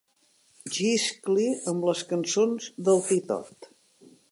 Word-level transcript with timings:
Xiscli 0.77 1.45
amb 1.73 1.87
les 1.91 2.03
cançons 2.15 2.73
del 2.89 3.05
Titot. 3.13 3.73